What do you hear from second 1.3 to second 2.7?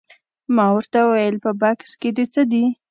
په بکس کې دې څه دي؟